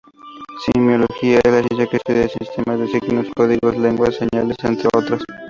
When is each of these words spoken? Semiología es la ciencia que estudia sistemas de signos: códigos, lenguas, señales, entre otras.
Semiología 0.65 1.39
es 1.43 1.51
la 1.53 1.61
ciencia 1.61 1.85
que 1.87 1.97
estudia 1.97 2.27
sistemas 2.27 2.79
de 2.79 2.87
signos: 2.87 3.27
códigos, 3.37 3.77
lenguas, 3.77 4.15
señales, 4.15 4.57
entre 4.63 4.89
otras. 4.97 5.21